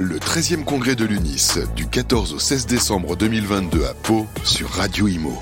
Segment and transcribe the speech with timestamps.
[0.00, 5.08] Le 13e congrès de l'UNIS, du 14 au 16 décembre 2022 à Pau, sur Radio
[5.08, 5.32] Imo.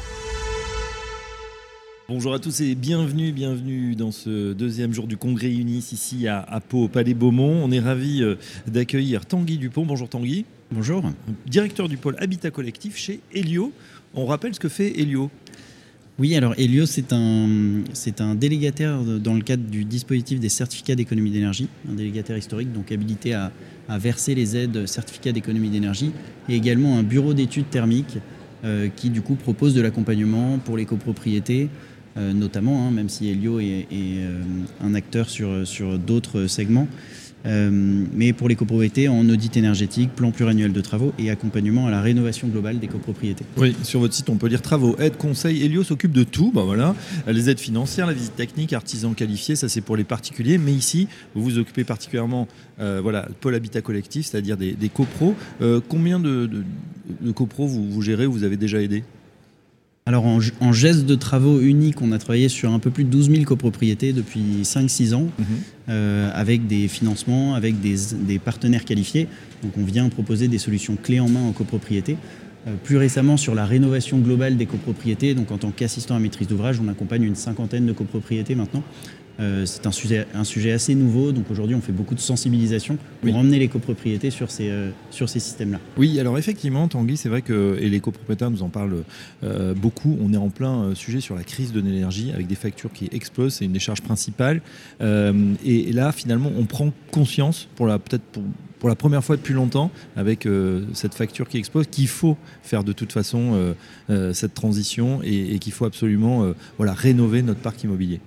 [2.09, 6.47] Bonjour à tous et bienvenue, bienvenue dans ce deuxième jour du congrès UNIS ici à,
[6.67, 7.63] Pau, au Palais Beaumont.
[7.63, 8.37] On est ravi euh,
[8.67, 9.85] d'accueillir Tanguy Dupont.
[9.85, 10.47] Bonjour Tanguy.
[10.71, 11.05] Bonjour.
[11.47, 13.75] Directeur du pôle Habitat Collectif chez Helio.
[14.15, 15.31] On rappelle ce que fait Helio.
[16.19, 17.85] Oui, alors Helio, c'est un,
[18.21, 22.91] un délégataire dans le cadre du dispositif des certificats d'économie d'énergie, un délégataire historique, donc
[22.91, 23.53] habilité à,
[23.99, 26.13] verser les aides certificats d'économie d'énergie,
[26.49, 28.17] et également un bureau d'études thermiques
[28.65, 31.69] euh, qui du coup propose de l'accompagnement pour les copropriétés,
[32.17, 34.41] euh, notamment, hein, même si Helio est, euh,
[34.83, 36.89] un acteur sur, sur d'autres segments.
[37.47, 41.91] Euh, mais pour les copropriétés en audit énergétique, plan pluriannuel de travaux et accompagnement à
[41.91, 43.45] la rénovation globale des copropriétés.
[43.57, 45.65] Oui, sur votre site, on peut lire travaux, aides, conseils.
[45.65, 46.51] Helio s'occupe de tout.
[46.53, 46.95] Bah voilà,
[47.27, 50.59] les aides financières, la visite technique, artisans qualifiés, ça c'est pour les particuliers.
[50.59, 52.49] Mais ici, vous vous occupez particulièrement,
[52.81, 53.03] euh,
[53.41, 55.35] pôle habitat collectif, c'est-à-dire des, copros.
[55.61, 56.49] Euh, combien de,
[57.35, 59.05] copros vous, vous gérez ou vous avez déjà aidé?
[60.09, 63.29] Alors en, geste de travaux unique, on a travaillé sur un peu plus de 12
[63.29, 65.45] 000 copropriétés depuis 5-6 ans, mhm.
[65.89, 69.27] euh, avec des financements, avec des, partenaires qualifiés.
[69.65, 72.17] Donc on vient proposer des solutions clés en main aux copropriétés.
[72.67, 76.49] Euh, plus récemment, sur la rénovation globale des copropriétés, donc en tant qu'assistant à maîtrise
[76.49, 78.83] d'ouvrage, on accompagne une cinquantaine de copropriétés maintenant.
[79.39, 82.97] Euh, c'est un sujet, un sujet assez nouveau, donc aujourd'hui on fait beaucoup de sensibilisation
[83.21, 85.79] pour emmener les copropriétés sur ces, euh, sur ces systèmes-là.
[85.97, 89.05] Oui, alors effectivement, Tanguy, c'est vrai que et les copropriétaires nous en parlent
[89.45, 90.17] euh, beaucoup.
[90.23, 93.55] On est en plein sujet sur la crise de l'énergie avec des factures qui explosent,
[93.55, 94.63] c'est une des charges principales.
[95.01, 98.43] Et, là, finalement, on prend conscience, pour la peut-être pour,
[98.79, 100.49] pour, la première fois depuis longtemps, avec
[100.93, 103.75] cette facture qui explose, qu'il faut faire de toute façon
[104.33, 108.21] cette transition et, et qu'il faut absolument voilà, rénover notre parc immobilier.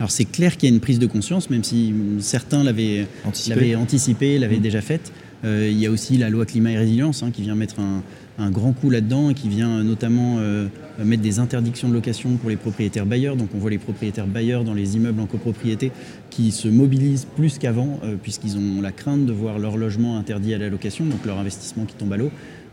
[0.00, 4.38] Alors c'est clair qu'il y a une prise de conscience, même si certains l'avaient anticipé,
[4.38, 4.60] l'avaient mmh.
[4.60, 5.12] déjà faite.
[5.44, 8.50] Euh, il y a aussi la loi climat et résilience hein, qui vient mettre un,
[8.50, 10.66] grand coup là-dedans et qui vient notamment euh,
[10.98, 13.36] mettre des interdictions de location pour les propriétaires bailleurs.
[13.36, 15.92] Donc on voit les propriétaires bailleurs dans les immeubles en copropriété
[16.34, 20.54] qui se mobilisent plus qu'avant euh, puisqu'ils ont la crainte de voir leur logement interdit
[20.54, 22.30] à la location, donc leur investissement qui tombe à l'eau.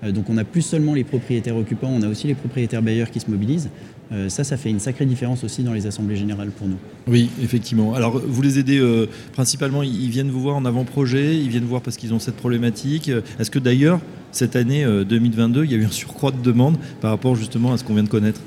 [0.09, 3.19] donc on a plus seulement les propriétaires occupants, on a aussi les propriétaires bailleurs qui
[3.19, 3.69] se mobilisent.
[4.11, 6.75] Euh, ça, ça fait une sacrée différence aussi dans les assemblées générales pour nous.
[7.07, 7.93] Oui, effectivement.
[7.93, 11.81] Alors, vous les aidez euh, principalement, ils viennent vous voir en avant-projet, ils viennent voir
[11.81, 13.09] parce qu'ils ont cette problématique.
[13.39, 14.01] Est-ce que d'ailleurs,
[14.31, 17.71] cette année 2022, euh, il y a eu un surcroît de demande par rapport justement
[17.71, 18.41] à ce qu'on vient de connaître?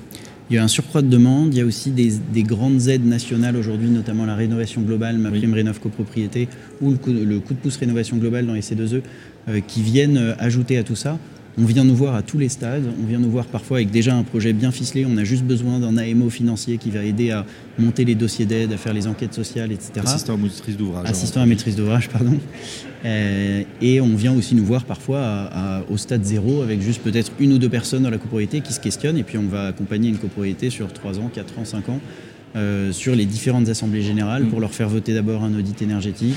[0.50, 3.56] Il y a un surcroît de demande, il y a aussi des, grandes aides nationales
[3.56, 6.49] aujourd'hui, notamment la rénovation globale, ma prime rénov copropriété,
[6.82, 9.00] ou le coup, le coup, de pouce rénovation globale dans les C2E,
[9.66, 11.19] qui viennent ajouter à tout ça.
[11.56, 14.15] On vient nous voir à tous les stades, on vient nous voir parfois avec déjà
[14.15, 17.47] un projet bien ficelé, on a juste besoin d'un AMO financier qui va aider à
[17.78, 19.92] monter les dossiers d'aide, à faire les enquêtes sociales, etc.
[20.04, 21.09] Assistant à maîtrise d'ouvrage.
[21.09, 22.38] Assistant à maîtrise d'ouvrage, pardon.
[23.04, 25.50] Euh, et on vient aussi nous voir parfois
[25.91, 28.81] au stade zéro avec juste peut-être une ou deux personnes dans la copropriété qui se
[28.81, 32.00] questionnent et puis on va accompagner une copropriété sur 3 ans, 4 ans, 5 ans
[32.56, 34.62] euh, sur les différentes assemblées générales pour mm.
[34.62, 36.37] leur faire voter d'abord un audit énergétique,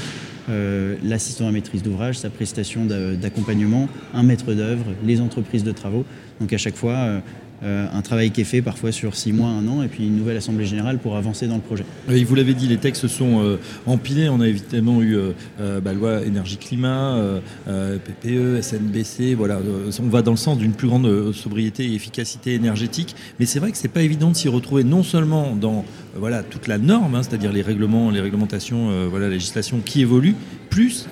[0.50, 6.06] euh, l'assistant à maîtrise d'ouvrage, sa prestation d'accompagnement, un maître d'œuvre, les entreprises de travaux.
[6.40, 7.22] Donc à chaque fois,
[7.64, 10.06] euh, euh, un travail qui est fait parfois sur six mois, un an, et puis
[10.06, 11.84] une nouvelle assemblée générale pour avancer dans le projet.
[12.10, 14.30] Oui, vous l'avez dit, les textes sont euh, empilés.
[14.30, 19.36] On a évidemment eu euh, bah, loi énergie-climat, PPE, SNBC.
[19.36, 19.60] Voilà,
[20.00, 23.16] on va dans le sens d'une plus grande sobriété et efficacité énergétique.
[23.40, 25.86] Mais c'est vrai que c'est pas évident de s'y retrouver non seulement dans
[26.16, 30.36] voilà toute la norme, hein, c'est-à-dire les règlements, les réglementations, voilà, la législation qui évolue,
[30.78, 31.08] plus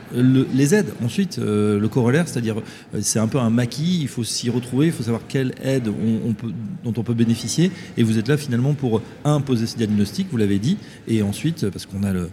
[0.53, 0.93] les aides.
[1.03, 2.57] Ensuite, le corollaire, c'est-à-dire
[3.01, 3.97] c'est un peu un maquis.
[4.01, 6.35] Il faut s'y retrouver, il faut savoir quelle aide on
[6.83, 7.71] dont on peut bénéficier.
[7.97, 10.77] Et vous êtes là finalement pour imposer ce diagnostic, vous l'avez dit,
[11.07, 12.29] et ensuite, parce qu'on a le,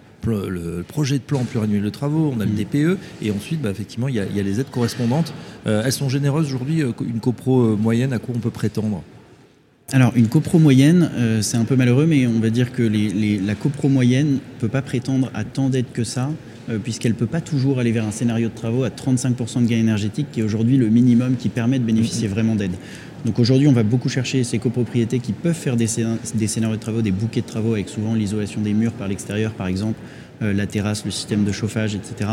[0.86, 2.64] projet de plan pluriannuel de travaux, on a le mm.
[2.64, 5.32] DPE, et ensuite, bah, effectivement, il y, a, les aides correspondantes.
[5.66, 9.02] Euh, elles sont généreuses aujourd'hui, euh, une copro euh, moyenne, à quoi on peut prétendre?
[9.92, 11.10] Alors, une copro moyenne,
[11.42, 14.80] c'est un peu malheureux, mais on va dire que la copro moyenne ne peut pas
[14.80, 16.30] prétendre à tant d'aides que ça,
[16.82, 19.78] puisqu'elle ne peut pas toujours aller vers un scénario de travaux à 35% de gain
[19.78, 22.30] énergétique, qui est aujourd'hui le minimum qui permet de bénéficier mm-hmm.
[22.30, 22.76] vraiment d'aide.
[23.24, 27.02] Donc aujourd'hui, on va beaucoup chercher ces copropriétés qui peuvent faire des, scénarios de travaux,
[27.02, 29.98] des bouquets de travaux avec souvent l'isolation des murs par l'extérieur, par exemple,
[30.42, 32.30] euh, la terrasse, le système de chauffage, etc.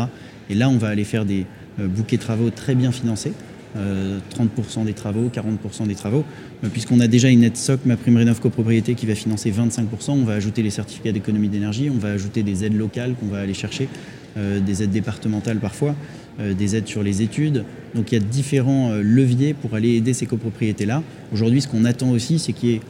[0.48, 1.46] Et là, on va aller faire des
[1.78, 3.32] euh, bouquets de travaux très bien financés.
[3.76, 6.24] 30% euh, des travaux, 40% des travaux,
[6.72, 10.24] puisqu'on a déjà une aide SOC, ma prime rénov copropriété, qui va financer 25%, on
[10.24, 13.54] va ajouter les certificats d'économie d'énergie, on va ajouter des aides locales qu'on va aller
[13.54, 13.88] chercher,
[14.36, 15.96] des aides départementales parfois,
[16.40, 17.64] euh, des aides sur les études.
[17.94, 21.02] Donc il y a différents euh, leviers pour aller aider ces copropriétés-là.
[21.32, 22.80] Aujourd'hui, ce qu'on attend aussi, c'est qu'il y ait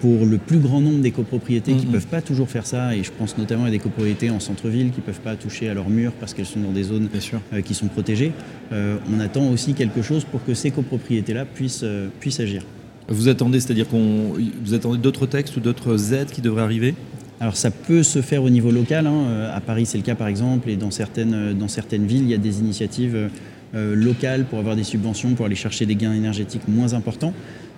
[0.00, 1.92] pour le plus grand nombre des copropriétés qui ne Mhm.
[1.92, 4.98] peuvent pas toujours faire ça, et je pense notamment à des copropriétés en centre-ville qui
[5.00, 7.40] ne peuvent pas toucher à leurs murs parce qu'elles sont dans des zones sûr.
[7.52, 8.32] euh, qui sont protégées,
[8.72, 12.64] euh, on attend aussi quelque chose pour que ces copropriétés-là puissent, euh, puissent agir.
[13.08, 14.34] Vous attendez, c'est-à-dire qu'on,
[14.64, 16.94] vous attendez d'autres textes ou d'autres aides qui devraient arriver?
[17.40, 19.06] Alors ça peut se faire au niveau local.
[19.06, 19.24] hein.
[19.28, 22.22] Euh, À Paris, c'est le cas par exemple, et dans certaines, euh, dans certaines villes,
[22.24, 23.28] il y a des initiatives euh,
[23.74, 27.32] euh, locales pour avoir des subventions, pour aller chercher des gains énergétiques moins importants.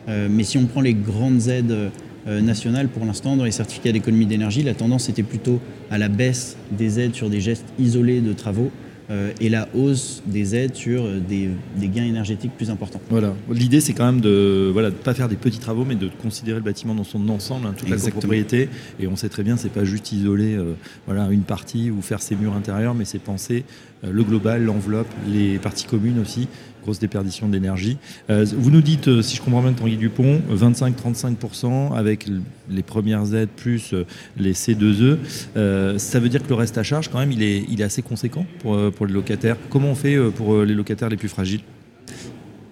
[0.08, 1.90] Euh, mais si on prend les grandes aides
[2.26, 5.60] euh, nationales, pour l'instant, dans les certificats d'économie d'énergie, la tendance était plutôt
[5.90, 8.70] à la baisse des aides sur des gestes isolés de travaux
[9.10, 13.00] euh, et la hausse des aides sur des, des gains énergétiques plus importants.
[13.10, 13.34] Voilà.
[13.50, 16.58] L'idée, c'est quand même de voilà, de pas faire des petits travaux, mais de considérer
[16.58, 18.68] le bâtiment dans son ensemble, hein, toute la copropriété.
[19.00, 20.74] Et on sait très bien, c'est pas juste isoler euh,
[21.06, 23.64] voilà, une partie ou faire ses murs intérieurs, mais c'est penser
[24.10, 26.48] le global, l'enveloppe, les parties communes aussi.
[26.82, 27.96] Grosse déperdition d'énergie.
[28.28, 32.26] Euh, vous nous dites, euh, si je comprends bien, Tanguy Dupont, 25-35% avec
[32.68, 34.04] les premières aides plus euh,
[34.36, 35.16] les C2E.
[35.56, 37.84] Euh, ça veut dire que le reste à charge, quand même, il est, il est
[37.84, 39.56] assez conséquent pour, euh, pour les locataires.
[39.70, 41.60] Comment on fait euh, pour euh, les locataires les plus fragiles?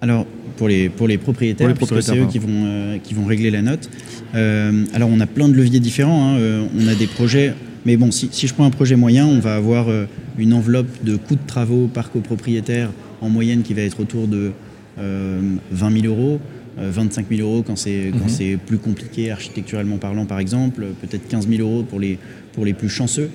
[0.01, 3.27] Alors, pour les, pour les propriétaires, Pour les c'est eux qui vont, euh, qui vont
[3.27, 3.89] régler la note.
[4.35, 6.33] Euh, alors, on a plein de leviers différents.
[6.33, 6.39] hein.
[6.39, 7.55] Euh, on a des projets,
[7.87, 10.07] mais bon, si, si je prends un projet moyen, on va avoir euh,
[10.39, 12.91] une enveloppe de coûts de travaux par copropriétaire
[13.21, 14.53] en moyenne qui va être autour de
[14.99, 15.41] euh,
[15.73, 16.41] 20 000 euros.
[16.79, 18.29] euh, 25 000 euros quand c'est quand Mhm.
[18.29, 22.19] c'est plus compliqué architecturalement parlant par exemple, peut-être 15 000 euros pour les,
[22.53, 23.29] pour les plus chanceux.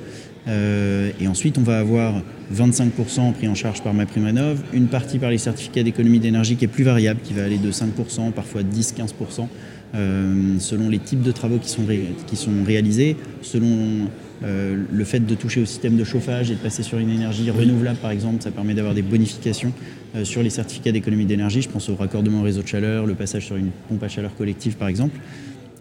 [0.48, 2.22] Euh, et ensuite, on va avoir
[2.54, 6.70] 25% pris en charge par MaPrimeRénov, une partie par les certificats d'économie d'énergie qui est
[6.70, 9.48] plus variable, qui va aller de 5%, parfois 10-15%,
[9.96, 14.08] euh, selon les types de travaux qui sont, ré- qui sont réalisés, selon
[14.44, 17.50] euh, le fait de toucher au système de chauffage et de passer sur une énergie
[17.50, 19.72] renouvelable, par exemple, ça permet d'avoir des bonifications
[20.16, 21.62] euh, sur les certificats d'économie d'énergie.
[21.62, 24.36] Je pense au raccordement au réseau de chaleur, le passage sur une pompe à chaleur
[24.36, 25.18] collective, par exemple.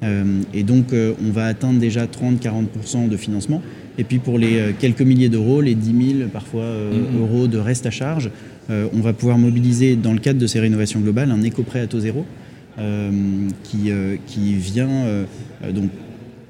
[0.02, 3.62] Euh, et donc, on va atteindre déjà 30-40% de financement.
[3.96, 7.20] Et puis, pour les quelques milliers d'euros, les 10 000 parfois euh, Mhm.
[7.20, 8.30] euros de reste à charge,
[8.70, 12.00] on va pouvoir mobiliser, dans le cadre de ces rénovations globales, un éco-prêt à taux
[12.00, 12.24] zéro
[13.62, 13.90] qui,
[14.26, 15.04] qui vient
[15.74, 15.90] donc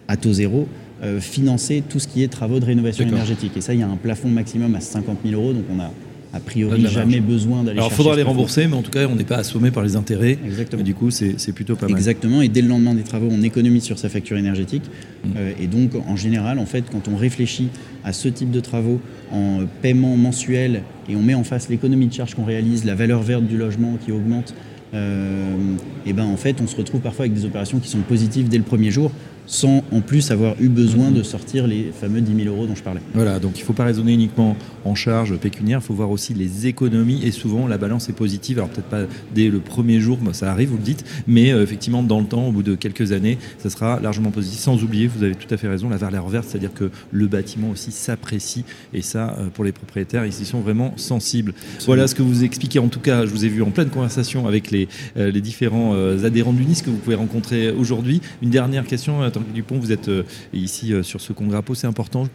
[0.06, 0.68] à taux zéro
[1.04, 3.56] euh, financer tout ce qui est travaux de rénovation énergétique.
[3.56, 5.90] Et ça, il y a un plafond maximum à 50 000 euros, donc on a
[6.34, 9.14] a priori jamais besoin d'aller Alors, il faudra les rembourser, mais en tout cas, on
[9.14, 10.36] n'est pas assommé par les intérêts.
[10.44, 10.80] Exactement.
[10.80, 11.96] Et du coup, c'est plutôt pas mal.
[11.96, 14.82] Exactement, et dès le lendemain des travaux, on économise sur sa facture énergétique.
[15.24, 15.28] Mm.
[15.36, 17.68] Euh, et donc, en général, en fait, quand on réfléchit
[18.02, 22.08] à ce type de travaux en euh, paiement mensuel et on met en face l'économie
[22.08, 24.54] de charge qu'on réalise, la valeur verte du logement qui augmente,
[26.06, 28.58] et ben en fait, on se retrouve parfois avec des opérations qui sont positives dès
[28.58, 29.10] le premier jour,
[29.46, 32.82] sans en plus avoir eu besoin de sortir les fameux 10 000 euros dont je
[32.82, 33.00] parlais.
[33.14, 36.34] Voilà, donc il ne faut pas raisonner uniquement en charge pécuniaire, il faut voir aussi
[36.34, 38.58] les économies et souvent la balance est positive.
[38.58, 39.02] Alors peut-être pas
[39.34, 42.48] dès le premier jour, ça arrive, vous le dites, mais euh, effectivement dans le temps,
[42.48, 44.60] au bout de quelques années, ça sera largement positif.
[44.60, 47.70] Sans oublier, vous avez tout à fait raison, la valeur verte, c'est-à-dire que le bâtiment
[47.70, 51.54] aussi s'apprécie et ça, euh, pour les propriétaires, ils y sont vraiment sensibles.
[51.86, 52.78] Voilà ce que vous expliquez.
[52.78, 55.94] En tout cas, je vous ai vu en pleine conversation avec les, euh, les différents
[56.24, 58.20] adhérents de l'UNIS que vous pouvez rencontrer aujourd'hui.
[58.42, 59.22] Une dernière question,
[59.54, 60.22] Dupont, vous êtes euh,
[60.52, 62.26] ici euh, sur ce congrès c'est important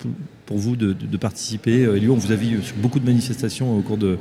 [0.46, 1.84] pour- vous de, participer.
[1.86, 4.18] Euh, on vous a vu sur beaucoup de manifestations au cours de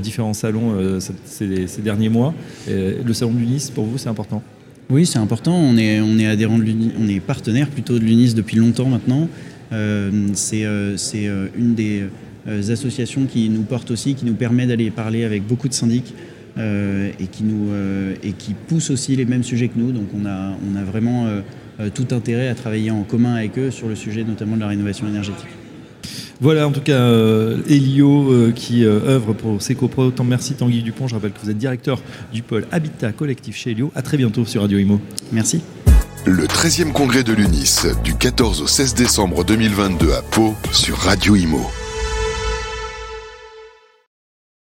[0.00, 2.34] différents salons ces- derniers mois.
[2.68, 4.42] Le salon de l'UNIS, pour vous, c'est important?
[4.90, 5.54] Oui, c'est important.
[5.54, 6.64] On est, on est adhérent de
[7.00, 9.28] on est partenaire plutôt de l'UNIS depuis longtemps maintenant.
[10.34, 12.02] C'est une des
[12.70, 16.12] associations qui nous porte aussi, qui nous permet d'aller parler avec beaucoup de syndics
[16.58, 17.68] et, qui nous,
[18.22, 19.92] et qui pousse aussi les mêmes sujets que nous.
[19.92, 21.26] Donc on a, on a vraiment
[21.94, 25.08] tout intérêt à travailler en commun avec eux sur le sujet notamment de la rénovation
[25.08, 25.48] énergétique.
[26.42, 30.10] Voilà, en tout cas, euh, Elio euh, qui euh, œuvre pour Secopro.
[30.10, 31.06] Tant merci Tanguy Dupont.
[31.06, 32.02] Je rappelle que vous êtes directeur
[32.32, 33.92] du pôle Habitat Collectif chez Elio.
[33.94, 35.00] À très bientôt sur Radio Imo.
[35.30, 35.62] Merci.
[36.26, 41.36] Le 13e congrès de l'UNIS du 14 au 16 décembre 2022 à Pau sur Radio
[41.36, 41.64] Imo.